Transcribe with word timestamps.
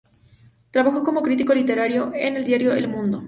Trabajó 0.71 1.03
como 1.03 1.21
crítico 1.21 1.53
literario 1.53 2.09
en 2.15 2.35
el 2.35 2.43
diario 2.43 2.73
“El 2.73 2.87
Mundo“. 2.87 3.19